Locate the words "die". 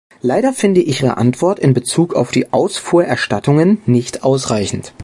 2.31-2.51